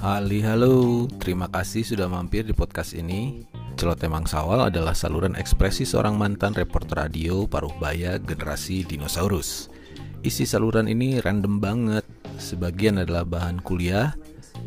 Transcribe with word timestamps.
Hali 0.00 0.40
halo, 0.46 1.10
terima 1.18 1.50
kasih 1.50 1.82
sudah 1.82 2.06
mampir 2.06 2.46
di 2.46 2.54
podcast 2.54 2.94
ini. 2.94 3.42
Celoteh 3.74 4.06
Mangsawal 4.06 4.70
adalah 4.70 4.94
saluran 4.94 5.34
ekspresi 5.34 5.82
seorang 5.82 6.14
mantan 6.14 6.54
reporter 6.54 7.08
radio 7.08 7.48
paruh 7.50 7.74
baya 7.82 8.22
generasi 8.22 8.86
dinosaurus. 8.86 9.66
Isi 10.22 10.46
saluran 10.46 10.86
ini 10.86 11.18
random 11.18 11.58
banget, 11.58 12.06
sebagian 12.38 13.02
adalah 13.02 13.26
bahan 13.26 13.58
kuliah, 13.64 14.14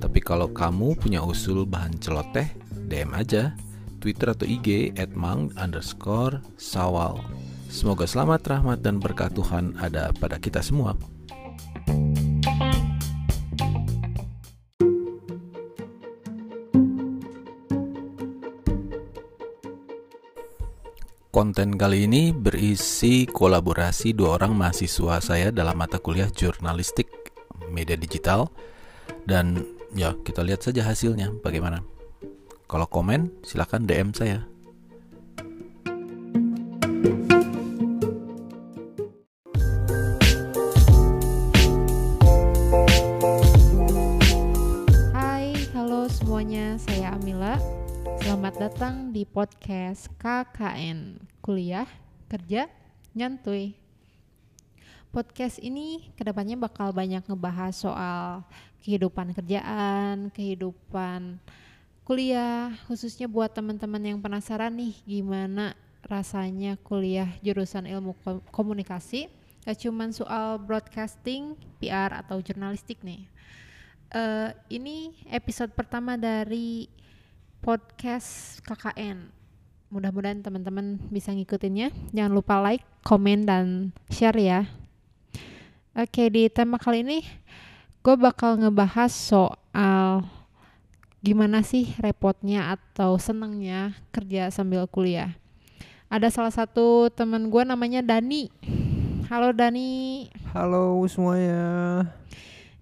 tapi 0.03 0.19
kalau 0.19 0.51
kamu 0.51 0.99
punya 0.99 1.23
usul 1.23 1.63
bahan 1.63 1.95
celoteh, 2.03 2.51
DM 2.91 3.15
aja. 3.15 3.55
Twitter 4.03 4.35
atau 4.35 4.43
IG 4.43 4.99
at 4.99 5.15
mang 5.15 5.47
underscore 5.55 6.43
sawal. 6.59 7.23
Semoga 7.71 8.03
selamat, 8.03 8.43
rahmat, 8.51 8.83
dan 8.83 8.99
berkat 8.99 9.31
Tuhan 9.31 9.79
ada 9.79 10.11
pada 10.19 10.35
kita 10.35 10.59
semua. 10.59 10.99
Konten 21.43 21.75
kali 21.75 22.07
ini 22.07 22.31
berisi 22.31 23.27
kolaborasi 23.27 24.15
dua 24.15 24.39
orang 24.39 24.55
mahasiswa 24.55 25.19
saya 25.19 25.51
dalam 25.51 25.75
mata 25.75 25.99
kuliah 25.99 26.31
jurnalistik 26.31 27.11
media 27.67 27.99
digital 27.99 28.47
dan 29.27 29.59
ya 29.91 30.15
kita 30.23 30.39
lihat 30.39 30.63
saja 30.63 30.87
hasilnya 30.87 31.35
bagaimana. 31.43 31.83
Kalau 32.63 32.87
komen 32.87 33.43
silahkan 33.43 33.83
DM 33.83 34.15
saya. 34.15 34.47
Datang 48.83 49.15
di 49.15 49.23
podcast 49.23 50.11
KKN 50.19 51.15
Kuliah 51.39 51.87
Kerja 52.27 52.67
Nyantuy. 53.15 53.79
Podcast 55.07 55.55
ini 55.63 56.11
ke 56.19 56.27
depannya 56.27 56.59
bakal 56.59 56.91
banyak 56.91 57.23
ngebahas 57.23 57.71
soal 57.71 58.43
kehidupan 58.83 59.31
kerjaan, 59.31 60.27
kehidupan 60.35 61.39
kuliah, 62.03 62.75
khususnya 62.91 63.31
buat 63.31 63.55
teman-teman 63.55 64.03
yang 64.03 64.19
penasaran 64.19 64.75
nih 64.75 64.99
gimana 65.07 65.79
rasanya 66.03 66.75
kuliah 66.83 67.31
jurusan 67.39 67.87
ilmu 67.87 68.19
ko- 68.19 68.43
komunikasi. 68.51 69.31
Gak 69.63 69.79
cuman 69.79 70.11
soal 70.11 70.59
broadcasting, 70.59 71.55
PR 71.79 72.19
atau 72.19 72.43
jurnalistik 72.43 72.99
nih. 72.99 73.31
Eh, 74.11 74.51
ini 74.75 75.15
episode 75.31 75.71
pertama 75.71 76.19
dari 76.19 76.91
podcast 77.63 78.59
KKN. 78.67 79.31
Mudah-mudahan 79.87 80.43
teman-teman 80.43 80.99
bisa 81.07 81.31
ngikutinnya. 81.31 81.95
Jangan 82.11 82.35
lupa 82.35 82.59
like, 82.59 82.83
komen, 83.07 83.47
dan 83.47 83.95
share 84.11 84.35
ya. 84.35 84.67
Oke, 85.95 86.27
di 86.27 86.51
tema 86.51 86.75
kali 86.75 87.07
ini 87.07 87.23
gue 88.03 88.15
bakal 88.19 88.59
ngebahas 88.59 89.15
soal 89.15 90.27
gimana 91.23 91.63
sih 91.63 91.95
repotnya 92.03 92.75
atau 92.75 93.15
senengnya 93.15 93.95
kerja 94.11 94.51
sambil 94.51 94.83
kuliah. 94.83 95.31
Ada 96.11 96.35
salah 96.35 96.51
satu 96.51 97.07
teman 97.15 97.47
gue 97.47 97.63
namanya 97.63 98.03
Dani. 98.03 98.51
Halo 99.31 99.55
Dani. 99.55 100.27
Halo 100.51 100.99
semuanya. 101.07 101.63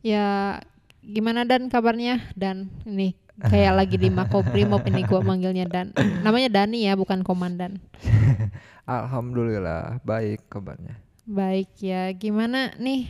Ya, 0.02 0.58
gimana 1.06 1.46
Dan 1.46 1.70
kabarnya? 1.70 2.34
Dan 2.34 2.74
ini 2.90 3.21
kayak 3.50 3.74
lagi 3.80 3.96
di 3.98 4.10
Makobrimob 4.12 4.84
ini 4.86 5.02
gua 5.08 5.22
manggilnya 5.24 5.66
Dan. 5.66 5.94
Namanya 6.26 6.50
Dani 6.62 6.86
ya, 6.86 6.94
bukan 6.98 7.26
komandan. 7.26 7.82
Alhamdulillah 8.86 10.02
baik 10.04 10.46
kabarnya. 10.52 10.98
Baik 11.26 11.70
ya, 11.80 12.12
gimana 12.18 12.74
nih? 12.82 13.08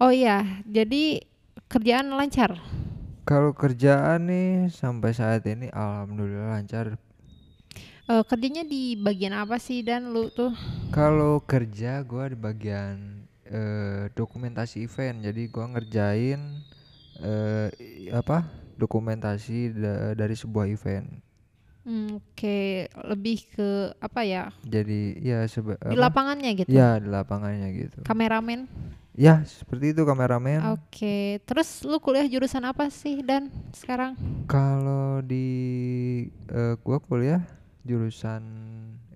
Oh 0.00 0.10
iya, 0.10 0.64
jadi 0.66 1.22
kerjaan 1.68 2.10
lancar. 2.16 2.56
Kalau 3.28 3.54
kerjaan 3.54 4.26
nih 4.26 4.72
sampai 4.72 5.12
saat 5.14 5.46
ini 5.46 5.70
alhamdulillah 5.70 6.56
lancar. 6.58 6.98
Eh, 8.10 8.22
kerjanya 8.26 8.66
di 8.66 8.98
bagian 8.98 9.30
apa 9.36 9.56
sih 9.62 9.86
Dan 9.86 10.10
lu 10.10 10.26
tuh? 10.34 10.50
Kalau 10.90 11.38
kerja 11.46 12.02
gua 12.02 12.26
di 12.26 12.34
bagian 12.34 13.22
eh, 13.46 14.10
dokumentasi 14.18 14.82
event. 14.82 15.22
Jadi 15.22 15.46
gua 15.46 15.70
ngerjain 15.70 16.40
eh, 17.22 17.68
i- 17.78 18.10
apa? 18.10 18.42
Dokumentasi 18.80 19.76
da- 19.76 20.16
dari 20.16 20.32
sebuah 20.32 20.64
event. 20.66 21.06
Hmm, 21.80 22.20
Oke, 22.20 22.88
lebih 23.08 23.44
ke 23.56 23.68
apa 23.96 24.20
ya? 24.24 24.52
Jadi 24.64 25.16
ya 25.20 25.44
seba 25.48 25.80
Di 25.80 25.96
apa? 25.96 26.08
lapangannya 26.08 26.50
gitu. 26.56 26.68
Ya 26.68 27.00
di 27.00 27.08
lapangannya 27.08 27.68
gitu. 27.72 28.04
Kameramen. 28.04 28.68
Ya 29.16 29.42
seperti 29.44 29.92
itu 29.92 30.04
kameramen. 30.04 30.60
Oke, 30.76 31.40
terus 31.44 31.82
lu 31.84 31.96
kuliah 31.98 32.24
jurusan 32.24 32.62
apa 32.64 32.88
sih 32.92 33.20
Dan 33.20 33.48
sekarang? 33.72 34.16
Kalau 34.44 35.20
di 35.20 35.46
eh, 36.48 36.74
gua 36.80 37.00
kuliah 37.00 37.42
jurusan 37.80 38.44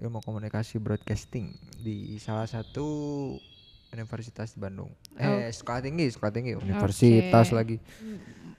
ilmu 0.00 0.24
komunikasi 0.24 0.80
broadcasting 0.80 1.52
di 1.78 2.16
salah 2.16 2.48
satu 2.48 2.84
universitas 3.92 4.56
di 4.56 4.58
Bandung. 4.58 4.90
Eh, 5.14 5.52
sekolah 5.52 5.84
tinggi, 5.84 6.10
sekolah 6.10 6.32
tinggi, 6.32 6.56
universitas 6.58 7.46
Oke. 7.52 7.54
lagi. 7.54 7.76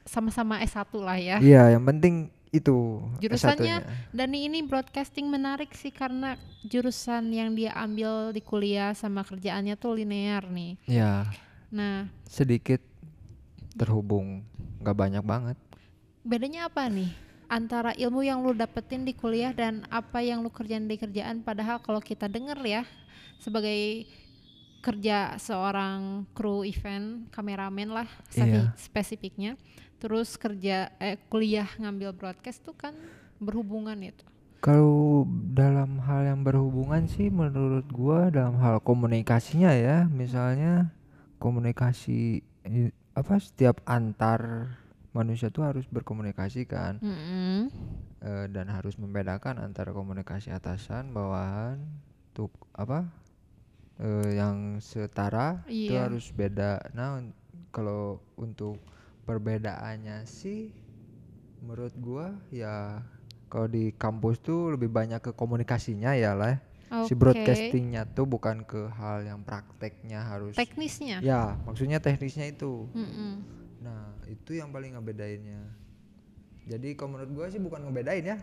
Sama-sama 0.06 0.62
S1 0.62 0.86
lah 1.02 1.18
ya. 1.18 1.38
Iya, 1.42 1.74
yang 1.74 1.84
penting 1.84 2.30
itu 2.50 3.02
Jurusannya 3.20 3.84
S1-nya. 3.84 4.14
Dani 4.14 4.48
ini 4.48 4.64
broadcasting 4.64 5.28
menarik 5.28 5.74
sih 5.74 5.92
karena 5.92 6.38
jurusan 6.64 7.28
yang 7.30 7.52
dia 7.52 7.76
ambil 7.76 8.32
di 8.32 8.40
kuliah 8.40 8.94
sama 8.94 9.26
kerjaannya 9.26 9.76
tuh 9.76 9.98
linear 9.98 10.46
nih. 10.48 10.78
Ya, 10.88 11.28
Nah, 11.68 12.08
sedikit 12.24 12.80
terhubung, 13.74 14.46
nggak 14.80 14.96
banyak 14.96 15.24
banget. 15.26 15.58
bedanya 16.24 16.66
apa 16.66 16.90
nih 16.90 17.12
antara 17.46 17.94
ilmu 17.94 18.26
yang 18.26 18.42
lu 18.42 18.50
dapetin 18.52 19.06
di 19.06 19.14
kuliah 19.14 19.54
dan 19.54 19.86
apa 19.94 20.26
yang 20.26 20.42
lu 20.42 20.50
kerjain 20.50 20.90
di 20.90 20.98
kerjaan 20.98 21.46
padahal 21.46 21.78
kalau 21.78 22.02
kita 22.02 22.26
denger 22.26 22.58
ya 22.66 22.82
sebagai 23.38 24.10
kerja 24.86 25.34
seorang 25.42 26.30
kru 26.38 26.62
event, 26.62 27.26
kameramen 27.34 27.90
lah 27.90 28.06
Iya. 28.30 28.70
spesi- 28.70 28.70
spesifiknya. 28.78 29.58
Terus 29.98 30.38
kerja 30.38 30.94
eh, 31.02 31.18
kuliah 31.26 31.66
ngambil 31.82 32.14
broadcast 32.14 32.62
tuh 32.62 32.78
kan 32.78 32.94
berhubungan 33.42 33.98
itu. 33.98 34.22
Kalau 34.62 35.26
dalam 35.50 35.98
hal 36.02 36.26
yang 36.26 36.42
berhubungan 36.42 37.06
sih 37.06 37.30
menurut 37.30 37.86
gua 37.90 38.30
dalam 38.30 38.58
hal 38.58 38.78
komunikasinya 38.82 39.74
ya, 39.74 40.06
misalnya 40.06 40.94
komunikasi 41.38 42.42
apa 43.14 43.38
setiap 43.38 43.82
antar 43.86 44.74
manusia 45.14 45.48
tuh 45.48 45.64
harus 45.64 45.86
berkomunikasi 45.88 46.68
kan 46.68 47.00
Mm-mm. 47.00 47.72
eh, 48.20 48.46
dan 48.52 48.68
harus 48.68 49.00
membedakan 49.00 49.62
antara 49.62 49.96
komunikasi 49.96 50.52
atasan 50.52 51.14
bawahan 51.14 51.80
tuh 52.34 52.52
apa 52.76 53.08
eh, 54.00 54.30
yang 54.36 54.80
setara 54.84 55.64
itu 55.68 55.96
Iya. 55.96 56.08
harus 56.10 56.26
beda. 56.36 56.80
Nah, 56.96 57.20
un- 57.22 57.36
kalau 57.72 58.20
untuk 58.36 58.80
perbedaannya 59.28 60.24
sih 60.28 60.72
menurut 61.64 61.96
gua 61.98 62.36
ya 62.52 63.02
kalau 63.48 63.68
di 63.72 63.96
kampus 63.96 64.38
tuh 64.44 64.76
lebih 64.76 64.92
banyak 64.92 65.20
ke 65.24 65.32
komunikasinya 65.34 66.14
ya 66.16 66.36
lah. 66.36 66.60
Si 67.06 67.14
Oke. 67.14 67.18
broadcastingnya 67.18 68.06
tuh 68.14 68.26
bukan 68.30 68.62
ke 68.66 68.90
hal 68.94 69.26
yang 69.26 69.42
prakteknya 69.42 70.22
harus 70.22 70.54
teknisnya. 70.58 71.22
Ya, 71.22 71.58
maksudnya 71.66 71.98
teknisnya 72.02 72.46
itu. 72.50 72.86
Mm-mm. 72.94 73.42
Nah, 73.82 74.14
itu 74.30 74.58
yang 74.58 74.70
paling 74.70 74.94
ngebedainnya. 74.98 75.62
Jadi 76.66 76.98
kalau 76.98 77.18
menurut 77.18 77.32
gua 77.34 77.46
sih 77.54 77.62
bukan 77.62 77.86
ngebedain 77.86 78.26
ya, 78.26 78.38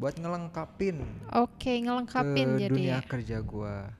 buat 0.00 0.16
ngelengkapin 0.16 0.96
Oke, 1.36 1.80
ngelengkapin 1.84 2.56
ke 2.56 2.60
jadi. 2.64 2.72
dunia 2.72 2.98
kerja 3.04 3.36
gua. 3.44 3.92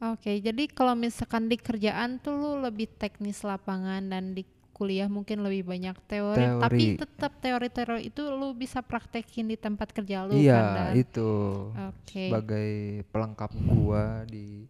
Oke, 0.00 0.40
jadi 0.40 0.64
kalau 0.72 0.96
misalkan 0.96 1.52
di 1.52 1.60
kerjaan 1.60 2.16
tuh 2.24 2.32
lu 2.32 2.50
lebih 2.64 2.88
teknis 2.96 3.44
lapangan 3.44 4.00
dan 4.00 4.32
di 4.32 4.48
kuliah 4.72 5.12
mungkin 5.12 5.44
lebih 5.44 5.68
banyak 5.68 5.92
teori, 6.08 6.56
tapi 6.56 6.96
Teori. 6.96 7.00
tetap 7.04 7.32
teori-teori 7.36 8.08
itu 8.08 8.32
lu 8.32 8.56
bisa 8.56 8.80
praktekin 8.80 9.52
di 9.52 9.60
tempat 9.60 9.92
kerja 9.92 10.24
lu 10.24 10.40
iya, 10.40 10.56
kan. 10.56 10.96
Itu 10.96 11.28
Oke. 11.76 12.32
sebagai 12.32 13.04
pelengkap 13.12 13.52
gua 13.68 14.24
di 14.24 14.64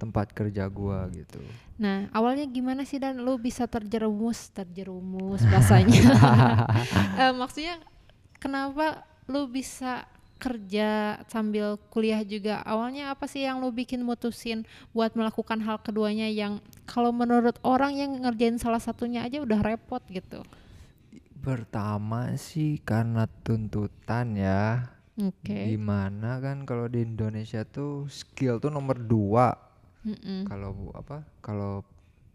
tempat 0.00 0.32
kerja 0.32 0.64
gua 0.72 1.04
gitu. 1.12 1.44
Nah, 1.76 2.08
awalnya 2.16 2.48
gimana 2.48 2.88
sih 2.88 2.96
dan 2.96 3.20
lu 3.20 3.36
bisa 3.36 3.68
terjerumus, 3.68 4.48
terjerumus 4.56 5.44
bahasanya. 5.44 6.00
Eh, 7.20 7.32
maksudnya 7.36 7.76
kenapa 8.40 9.04
lu 9.28 9.52
bisa 9.52 10.08
kerja 10.44 10.88
sambil 11.32 11.66
kuliah 11.92 12.22
juga? 12.34 12.54
Awalnya 12.72 13.04
apa 13.14 13.24
sih 13.32 13.42
yang 13.46 13.56
lu 13.62 13.70
bikin 13.80 14.00
mutusin 14.08 14.58
buat 14.96 15.10
melakukan 15.18 15.58
hal 15.66 15.76
keduanya 15.86 16.28
yang 16.40 16.52
kalau 16.92 17.10
menurut 17.20 17.56
orang 17.72 17.92
yang 18.00 18.10
ngerjain 18.22 18.56
salah 18.64 18.82
satunya 18.86 19.20
aja 19.26 19.38
udah 19.46 19.60
repot 19.68 20.02
gitu 20.18 20.40
Pertama 21.42 22.20
sih 22.38 22.78
karena 22.86 23.26
tuntutan 23.42 24.26
ya. 24.38 24.62
oke 25.18 25.60
Di 25.66 25.76
mana 25.90 26.38
kan 26.44 26.62
kalau 26.68 26.86
di 26.86 27.02
Indonesia 27.02 27.66
tuh 27.66 28.06
skill 28.06 28.62
tuh 28.62 28.70
nomor 28.70 28.96
dua. 29.02 29.50
Mm-mm. 30.06 30.46
Kalau 30.46 30.70
bu- 30.74 30.94
apa? 30.94 31.22
Kalau 31.42 31.82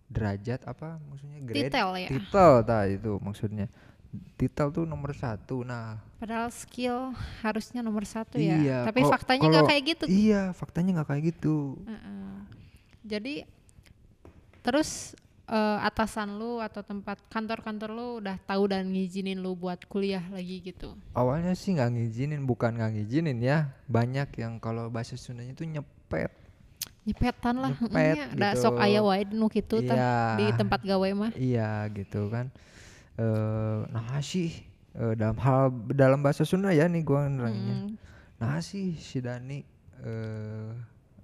derajat 0.07 0.63
apa 0.68 1.00
maksudnya 1.07 1.39
grade? 1.44 1.71
Titel 1.71 1.89
ya 2.00 2.09
Titel 2.12 2.51
itu 2.95 3.12
maksudnya. 3.24 3.68
Titel 4.38 4.68
tuh 4.69 4.83
nomor 4.83 5.12
satu. 5.13 5.62
Nah 5.62 5.98
padahal 6.18 6.50
skill 6.50 7.13
harusnya 7.45 7.86
nomor 7.86 8.01
satu 8.01 8.42
ya 8.42 8.57
Iya, 8.57 8.77
tapi 8.89 9.06
kalau- 9.06 9.13
faktanya 9.13 9.45
nggak 9.54 9.69
kayak 9.69 9.83
gitu 9.86 10.06
iya 10.09 10.42
faktanya 10.51 10.89
nggak 10.98 11.09
kayak 11.09 11.24
gitu. 11.30 11.77
Heeh. 11.86 12.33
Jadi 13.06 13.36
terus 14.62 15.13
eh, 15.48 15.80
atasan 15.80 16.36
lu 16.36 16.59
atau 16.59 16.83
tempat 16.83 17.15
kantor-kantor 17.31 17.89
lu 17.95 18.07
udah 18.19 18.36
tahu 18.44 18.68
dan 18.68 18.83
ngizinin 18.92 19.39
lu 19.39 19.56
buat 19.56 19.80
kuliah 19.88 20.25
lagi 20.27 20.59
gitu. 20.59 20.92
Awalnya 21.15 21.56
sih 21.56 21.71
nggak 21.71 21.88
ngizinin, 21.95 22.44
bukan 22.44 22.75
nggak 22.75 22.92
ngizinin 23.00 23.39
ya. 23.39 23.71
Banyak 23.88 24.27
yang 24.36 24.59
kalau 24.59 24.92
bahasa 24.92 25.15
Sundanya 25.15 25.56
tuh 25.56 25.63
nyepet. 25.63 26.36
Nyepetan 27.07 27.56
lah, 27.63 27.71
Nyepet 27.80 28.36
gitu. 28.36 28.59
sok 28.59 28.83
aya 28.83 29.00
wae 29.00 29.24
nu 29.31 29.48
tah 29.48 29.80
Iya. 29.80 30.15
di 30.36 30.45
tempat 30.59 30.83
gawe 30.83 31.09
mah. 31.15 31.31
Iya 31.39 31.88
gitu 31.95 32.27
kan. 32.27 32.51
Eh 33.18 33.80
nah 33.90 34.22
sih 34.22 34.54
eh, 34.94 35.14
dalam 35.18 35.38
hal 35.42 35.74
dalam 35.90 36.22
bahasa 36.22 36.46
Sunda 36.46 36.69
ya 36.69 36.86
nih 36.86 37.02
gua 37.02 37.25
nerangnya. 37.25 37.90
Mm, 37.90 37.98
Nah 38.38 38.62
sih 38.62 38.94
si 39.02 39.18
Dani 39.18 39.66
eh 40.06 40.69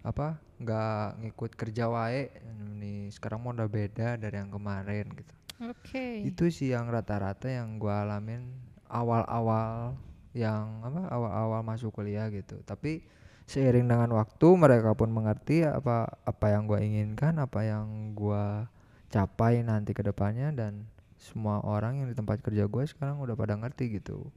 apa 0.02 0.42
nggak 0.58 1.24
ngikut 1.24 1.52
kerja 1.54 1.88
wae 1.88 2.34
nih 2.82 3.14
sekarang 3.14 3.46
mau 3.46 3.54
udah 3.54 3.70
beda 3.70 4.18
dari 4.18 4.36
yang 4.42 4.50
kemarin 4.50 5.06
gitu. 5.14 5.34
Oke. 5.70 6.26
Itu 6.26 6.50
sih 6.50 6.74
yang 6.74 6.90
rata-rata 6.90 7.48
yang 7.48 7.78
gua 7.78 8.02
alamin 8.04 8.50
awal-awal 8.90 9.94
yang 10.34 10.82
apa 10.82 11.08
awal-awal 11.14 11.62
masuk 11.62 11.94
kuliah 11.94 12.28
gitu. 12.34 12.58
Tapi 12.66 13.06
seiring 13.46 13.86
dengan 13.86 14.10
waktu 14.18 14.48
mereka 14.58 14.98
pun 14.98 15.14
mengerti 15.14 15.62
apa 15.62 16.10
apa 16.26 16.46
yang 16.50 16.66
gua 16.66 16.82
inginkan, 16.82 17.38
apa 17.38 17.62
yang 17.64 18.18
gua 18.18 18.66
capai 19.14 19.62
nanti 19.62 19.94
ke 19.94 20.02
depannya 20.02 20.50
dan 20.50 20.90
semua 21.24 21.64
orang 21.64 22.04
yang 22.04 22.12
di 22.12 22.16
tempat 22.20 22.44
kerja 22.44 22.68
gue 22.68 22.84
sekarang 22.84 23.24
udah 23.24 23.40
pada 23.40 23.56
ngerti 23.56 23.96
gitu. 23.96 24.28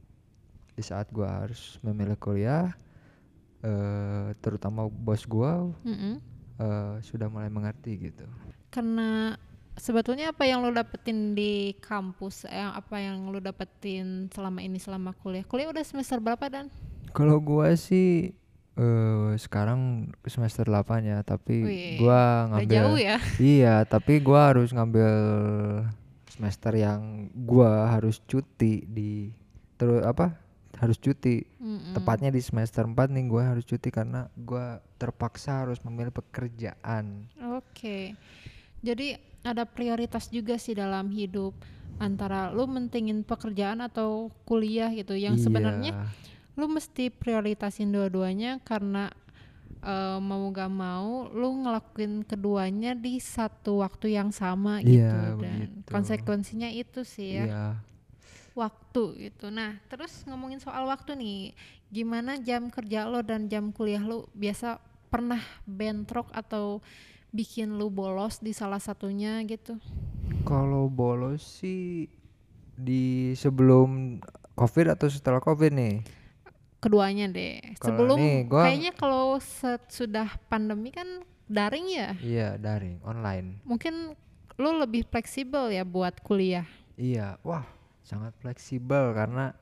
Di 0.77 0.85
saat 0.85 1.11
gua 1.11 1.43
harus 1.43 1.81
memilih 1.83 2.15
kuliah 2.15 2.71
eh 3.65 4.37
terutama 4.45 4.85
bos 4.85 5.25
gua 5.25 5.65
Mm-mm. 5.81 6.21
eh 6.61 6.95
sudah 7.01 7.27
mulai 7.27 7.49
mengerti 7.49 7.97
gitu. 7.97 8.23
Karena 8.69 9.33
sebetulnya 9.73 10.29
apa 10.29 10.45
yang 10.45 10.61
lu 10.61 10.69
dapetin 10.69 11.33
di 11.33 11.73
kampus, 11.81 12.45
yang 12.45 12.77
apa 12.77 13.01
yang 13.01 13.25
lu 13.33 13.41
dapetin 13.41 14.29
selama 14.29 14.61
ini 14.61 14.77
selama 14.77 15.17
kuliah? 15.17 15.41
Kuliah 15.43 15.73
udah 15.73 15.81
semester 15.81 16.21
berapa 16.21 16.45
dan? 16.45 16.69
Kalau 17.11 17.41
gua 17.41 17.73
sih 17.73 18.37
eh 18.77 19.31
sekarang 19.41 20.13
semester 20.29 20.69
8 20.69 21.01
ya, 21.01 21.25
tapi 21.25 21.65
Wih, 21.65 21.97
gua 21.97 22.45
Udah 22.45 22.61
ngambil 22.61 22.77
jauh 22.77 22.97
ya? 23.01 23.17
Iya, 23.41 23.75
tapi 23.89 24.21
gua 24.21 24.53
harus 24.53 24.69
ngambil 24.69 25.09
semester 26.37 26.77
yang 26.77 27.33
gua 27.33 27.89
harus 27.89 28.21
cuti 28.29 28.85
di 28.85 29.33
terus 29.81 30.05
apa? 30.05 30.37
Harus 30.77 31.01
cuti. 31.01 31.41
Mm-mm. 31.57 31.97
Tepatnya 31.97 32.29
di 32.29 32.37
semester 32.37 32.85
4 32.85 32.93
nih 33.09 33.25
gua 33.25 33.57
harus 33.57 33.65
cuti 33.65 33.89
karena 33.89 34.29
gua 34.37 34.77
terpaksa 35.01 35.65
harus 35.65 35.81
memilih 35.81 36.13
pekerjaan. 36.13 37.25
Oke. 37.57 38.13
Jadi 38.85 39.17
ada 39.41 39.65
prioritas 39.65 40.29
juga 40.29 40.61
sih 40.61 40.77
dalam 40.77 41.09
hidup 41.09 41.57
antara 41.97 42.53
lu 42.53 42.69
mentingin 42.69 43.25
pekerjaan 43.25 43.81
atau 43.81 44.29
kuliah 44.45 44.93
gitu 44.93 45.17
yang 45.17 45.33
sebenarnya 45.39 45.97
Iya, 45.97 46.05
lu 46.53 46.69
mesti 46.69 47.09
prioritasin 47.09 47.89
dua-duanya 47.89 48.61
karena 48.61 49.09
eh, 49.79 50.19
mau 50.19 50.47
gak 50.49 50.69
mau 50.69 51.27
lu 51.29 51.63
ngelakuin 51.63 52.23
keduanya 52.23 52.93
di 52.93 53.17
satu 53.17 53.81
waktu 53.81 54.15
yang 54.15 54.29
sama 54.29 54.81
gitu 54.81 55.01
Iya, 55.03 55.37
dan 55.37 55.59
begitu. 55.77 55.89
konsekuensinya 55.89 56.69
itu 56.69 57.01
sih 57.01 57.37
ya 57.37 57.45
Iya. 57.45 57.65
waktu 58.53 59.03
gitu. 59.29 59.53
Nah, 59.53 59.77
terus 59.85 60.25
ngomongin 60.25 60.57
soal 60.57 60.89
waktu 60.89 61.13
nih, 61.13 61.53
gimana 61.87 62.41
jam 62.41 62.73
kerja 62.73 63.05
lo 63.05 63.21
dan 63.21 63.45
jam 63.45 63.69
kuliah 63.69 64.01
lo 64.01 64.25
biasa 64.33 64.81
pernah 65.07 65.39
bentrok 65.63 66.27
atau 66.33 66.81
bikin 67.29 67.77
lu 67.77 67.87
bolos 67.87 68.41
di 68.41 68.51
salah 68.51 68.81
satunya 68.81 69.37
gitu? 69.45 69.77
Kalau 70.41 70.89
bolos 70.89 71.43
sih 71.61 72.09
di 72.73 73.33
sebelum 73.33 74.17
Covid 74.53 74.97
atau 74.97 75.05
setelah 75.05 75.37
Covid 75.37 75.69
nih? 75.69 75.95
Keduanya 76.77 77.25
deh. 77.27 77.57
Sebelum 77.79 78.15
nih, 78.15 78.37
gua- 78.45 78.65
kayaknya 78.65 78.93
kalau 78.93 79.37
set- 79.37 79.89
sudah 79.89 80.29
pandemi 80.45 80.89
kan 80.89 81.07
daring 81.45 81.87
ya. 81.87 82.09
Iya, 82.17 82.49
daring, 82.55 83.01
online. 83.01 83.61
Mungkin 83.63 84.13
lu 84.55 84.69
lebih 84.75 85.05
fleksibel 85.05 85.69
ya 85.69 85.81
buat 85.81 86.17
kuliah. 86.19 86.65
Iya, 86.93 87.37
wah 87.41 87.65
sangat 88.01 88.33
fleksibel 88.35 89.13
karena 89.13 89.53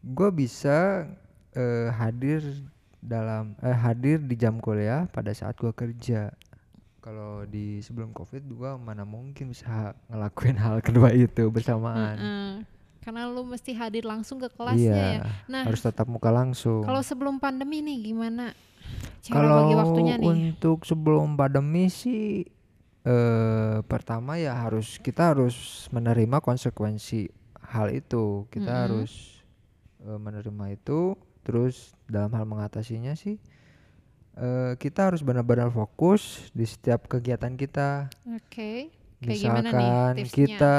gue 0.00 0.30
bisa 0.30 1.08
eh, 1.50 1.88
hadir 1.90 2.40
dalam 2.98 3.56
eh, 3.58 3.72
hadir 3.74 4.20
di 4.20 4.34
jam 4.34 4.56
kuliah 4.56 5.04
pada 5.06 5.30
saat 5.30 5.56
gue 5.56 5.72
kerja. 5.72 6.30
Kalau 7.00 7.42
di 7.42 7.80
sebelum 7.80 8.12
covid 8.12 8.44
gue 8.44 8.70
mana 8.76 9.02
mungkin 9.02 9.48
bisa 9.48 9.92
ngelakuin 10.06 10.56
hal 10.62 10.78
kedua 10.78 11.10
itu 11.10 11.48
bersamaan. 11.48 12.16
Heeh. 12.16 12.52
Karena 13.00 13.24
lu 13.32 13.42
mesti 13.48 13.72
hadir 13.72 14.04
langsung 14.04 14.36
ke 14.36 14.52
kelasnya 14.52 14.92
iya, 14.92 15.08
ya. 15.16 15.20
Nah, 15.48 15.62
harus 15.64 15.80
tatap 15.80 16.04
muka 16.04 16.28
langsung. 16.28 16.84
kalau 16.84 17.00
sebelum 17.00 17.40
pandemi 17.40 17.80
nih 17.80 18.12
gimana? 18.12 18.52
Cara 19.24 19.36
Kalau 19.40 19.54
bagi 19.64 19.74
waktunya 19.76 20.14
nih. 20.20 20.28
untuk 20.28 20.84
sebelum 20.84 21.36
pandemi 21.36 21.88
sih 21.88 22.44
eh 23.00 23.78
pertama 23.88 24.36
ya 24.36 24.52
harus 24.52 25.00
kita 25.00 25.32
harus 25.32 25.88
menerima 25.88 26.44
konsekuensi 26.44 27.32
hal 27.72 27.88
itu. 27.96 28.44
Kita 28.52 28.68
Mm-mm. 28.68 28.82
harus 28.84 29.40
eh, 30.04 30.20
menerima 30.20 30.64
itu 30.76 31.16
terus 31.40 31.96
dalam 32.04 32.28
hal 32.36 32.44
mengatasinya 32.44 33.16
sih 33.16 33.40
eh 34.36 34.72
kita 34.76 35.08
harus 35.08 35.24
benar-benar 35.24 35.72
fokus 35.72 36.52
di 36.52 36.68
setiap 36.68 37.08
kegiatan 37.08 37.56
kita. 37.56 38.12
Oke. 38.36 38.99
Kayak 39.20 39.68
nih 39.76 39.92
Misalkan 39.92 40.12
tipsnya? 40.16 40.46
kita 40.48 40.76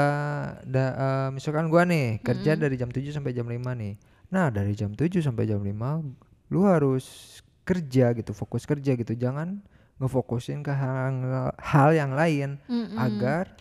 da- 0.66 0.96
eh, 0.98 1.28
misalkan 1.30 1.66
gua 1.70 1.82
nih 1.86 2.18
kerja 2.26 2.52
Mm-mm. 2.52 2.62
dari 2.62 2.74
jam 2.74 2.90
7 2.90 3.14
sampai 3.14 3.32
jam 3.32 3.46
5 3.46 3.70
nih. 3.78 3.94
Nah, 4.34 4.50
dari 4.50 4.72
jam 4.74 4.90
7 4.94 5.22
sampai 5.22 5.46
jam 5.46 5.62
5 5.62 6.02
lu 6.50 6.66
harus 6.66 7.38
kerja 7.62 8.10
gitu, 8.18 8.32
fokus 8.34 8.66
kerja 8.66 8.98
gitu. 8.98 9.14
Jangan 9.14 9.62
ngefokusin 10.02 10.66
ke 10.66 10.72
hal, 10.74 11.14
hal 11.62 11.90
yang 11.94 12.12
lain 12.18 12.58
Mm-mm. 12.66 12.98
agar 12.98 13.54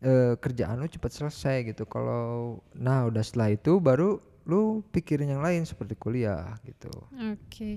eh, 0.00 0.34
kerjaan 0.40 0.80
lu 0.80 0.88
cepat 0.88 1.12
selesai 1.12 1.56
gitu. 1.72 1.84
Kalau 1.84 2.60
nah 2.76 3.04
udah 3.08 3.20
setelah 3.24 3.52
itu 3.52 3.76
baru 3.80 4.16
lu 4.48 4.80
pikirin 4.90 5.28
yang 5.28 5.42
lain 5.44 5.62
seperti 5.68 5.94
kuliah 5.96 6.56
gitu. 6.64 6.90
Oke. 7.32 7.76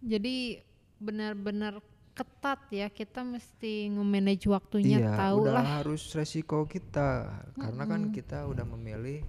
Jadi 0.00 0.60
benar-benar 0.96 1.80
ketat 2.16 2.60
ya 2.72 2.88
kita 2.88 3.20
mesti 3.20 3.92
nge-manage 3.92 4.48
waktunya 4.48 5.04
iya, 5.04 5.12
tahu 5.20 5.44
udah 5.44 5.60
lah. 5.60 5.66
harus 5.84 6.08
resiko 6.16 6.64
kita 6.64 7.28
karena 7.52 7.84
kan 7.84 8.08
kita 8.08 8.48
udah 8.48 8.64
memilih 8.64 9.20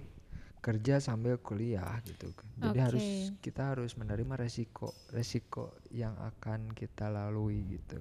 kerja 0.63 1.00
sambil 1.00 1.39
kuliah 1.39 2.00
gitu. 2.03 2.32
Jadi 2.60 2.79
harus 2.79 3.03
Oke. 3.03 3.39
kita 3.44 3.75
harus 3.75 3.96
menerima 3.96 4.36
resiko 4.39 4.91
resiko 5.12 5.75
yang 5.91 6.15
akan 6.15 6.72
kita 6.72 7.08
lalui 7.08 7.63
gitu. 7.67 8.00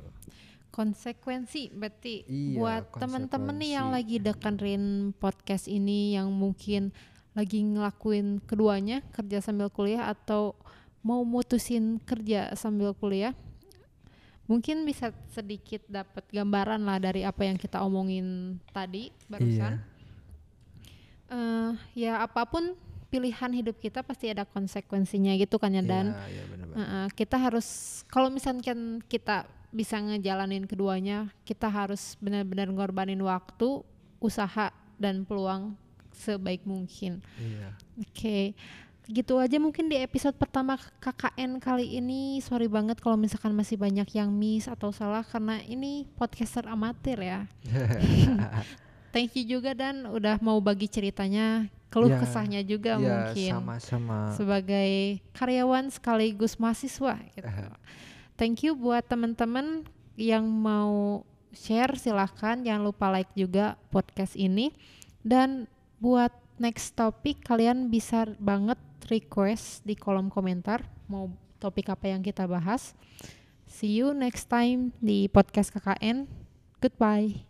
Konsekuensi 0.71 1.71
berarti 1.75 2.27
Iya, 2.27 2.59
buat 2.59 2.85
temen-temen 2.99 3.57
nih 3.59 3.73
yang 3.75 3.89
lagi 3.91 4.17
dengerin 4.19 5.15
podcast 5.15 5.67
ini 5.71 6.15
yang 6.19 6.31
mungkin 6.31 6.91
lagi 7.39 7.63
ngelakuin 7.63 8.43
keduanya 8.45 9.05
kerja 9.15 9.45
sambil 9.45 9.71
kuliah 9.71 10.09
atau 10.11 10.57
mau 11.07 11.23
mutusin 11.23 12.03
kerja 12.03 12.51
sambil 12.59 12.97
kuliah 12.99 13.37
mungkin 14.47 14.83
bisa 14.83 15.11
sedikit 15.29 15.83
dapat 15.87 16.23
gambaran 16.29 16.81
lah 16.81 16.99
dari 16.99 17.23
apa 17.23 17.43
yang 17.43 17.55
kita 17.55 17.79
omongin 17.81 18.59
tadi 18.71 19.11
barusan 19.27 19.77
Iya. 19.77 19.95
Eh, 21.27 21.71
ya 21.99 22.23
apa 22.23 22.47
pun 22.47 22.79
pilihan 23.07 23.51
hidup 23.53 23.77
kita 23.77 24.03
pasti 24.03 24.31
ada 24.31 24.47
konsekuensinya 24.47 25.35
gitu 25.35 25.59
kan 25.59 25.71
ya 25.71 25.83
dan 25.83 26.15
Iya, 26.15 26.27
iya 26.31 26.43
benar-benar. 26.47 26.79
uh-uh, 26.79 27.07
kita 27.13 27.37
harus 27.37 27.67
kalau 28.07 28.31
misalkan 28.31 29.03
kita 29.05 29.43
bisa 29.69 29.99
ngejalanin 29.99 30.65
keduanya 30.65 31.27
kita 31.43 31.67
harus 31.67 32.15
benar-benar 32.17 32.71
ngorbanin 32.71 33.19
waktu 33.19 33.83
usaha 34.19 34.71
dan 34.97 35.27
peluang 35.27 35.75
sebaik 36.15 36.63
mungkin 36.63 37.19
Iya. 37.37 37.75
oke 37.99 38.39
gitu 39.07 39.39
aja 39.39 39.57
mungkin 39.63 39.87
di 39.87 39.97
episode 39.99 40.35
pertama 40.35 40.75
KKN 40.99 41.63
kali 41.63 41.99
ini. 41.99 42.43
Sorry 42.43 42.67
banget 42.67 42.99
kalau 42.99 43.15
misalkan 43.15 43.55
masih 43.55 43.79
banyak 43.79 44.07
yang 44.13 44.35
miss 44.35 44.67
atau 44.67 44.91
salah 44.91 45.23
karena 45.23 45.63
ini 45.63 46.11
podcaster 46.19 46.67
amatir 46.67 47.19
ya. 47.23 47.47
Thank 49.15 49.39
you 49.41 49.57
juga 49.57 49.73
dan 49.73 50.05
udah 50.05 50.37
mau 50.45 50.61
bagi 50.61 50.93
ceritanya, 50.93 51.73
keluh 51.89 52.13
Ya, 52.13 52.21
kesahnya 52.21 52.61
juga 52.61 52.99
ya 52.99 53.01
mungkin 53.01 53.53
sama-sama. 53.65 54.37
sebagai 54.37 55.23
karyawan 55.33 55.89
sekaligus 55.89 56.61
mahasiswa 56.61 57.17
gitu. 57.33 57.49
Thank 58.37 58.69
you 58.69 58.77
buat 58.77 59.09
teman-teman 59.09 59.89
yang 60.21 60.45
mau 60.45 61.25
share 61.57 61.97
silahkan 61.97 62.61
jangan 62.61 62.85
lupa 62.85 63.09
like 63.09 63.33
juga 63.33 63.81
podcast 63.89 64.37
ini 64.37 64.77
dan 65.25 65.65
buat 65.97 66.29
next 66.61 66.93
topik 66.93 67.41
kalian 67.41 67.89
bisa 67.89 68.29
banget 68.37 68.77
request 69.11 69.87
di 69.87 69.95
kolom 69.95 70.31
komentar 70.31 70.85
mau 71.07 71.31
topik 71.59 71.91
apa 71.91 72.11
yang 72.13 72.23
kita 72.23 72.45
bahas. 72.45 72.93
See 73.67 73.99
you 73.99 74.15
next 74.15 74.47
time 74.47 74.95
di 75.03 75.27
podcast 75.27 75.75
KKN. 75.75 76.31
Goodbye. 76.79 77.47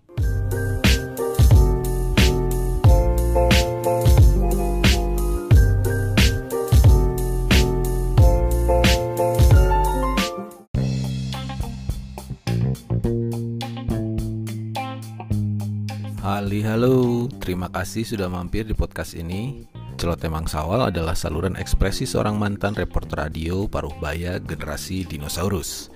Hali 16.27 16.59
halo, 16.67 17.31
terima 17.39 17.71
kasih 17.71 18.03
sudah 18.03 18.27
mampir 18.27 18.67
di 18.67 18.75
podcast 18.75 19.15
ini. 19.15 19.75
Celoteh 19.97 20.29
Mangsawal 20.29 20.93
adalah 20.93 21.17
saluran 21.17 21.57
ekspresi 21.57 22.05
seorang 22.05 22.37
mantan 22.37 22.76
reporter 22.76 23.25
radio 23.26 23.65
paruh 23.65 23.97
baya 23.97 24.37
generasi 24.37 25.09
dinosaurus. 25.09 25.88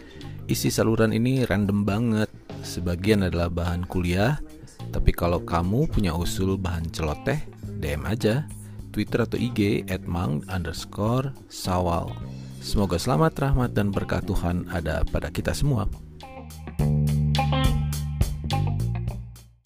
Isi 0.49 0.73
saluran 0.73 1.13
ini 1.13 1.45
random 1.45 1.85
banget, 1.85 2.33
sebagian 2.65 3.29
adalah 3.29 3.53
bahan 3.53 3.85
kuliah, 3.85 4.41
tapi 4.89 5.13
kalau 5.13 5.45
kamu 5.45 5.85
punya 5.93 6.17
usul 6.17 6.57
bahan 6.57 6.89
celoteh, 6.89 7.45
DM 7.77 8.09
aja. 8.09 8.49
Twitter 8.91 9.23
atau 9.23 9.39
IG 9.39 9.87
at 9.87 10.03
mang 10.09 10.43
underscore 10.51 11.31
sawal. 11.47 12.11
Semoga 12.59 12.99
selamat, 12.99 13.39
rahmat, 13.39 13.71
dan 13.77 13.95
berkah 13.95 14.25
Tuhan 14.25 14.67
ada 14.73 15.07
pada 15.13 15.31
kita 15.31 15.55
semua. 15.55 15.87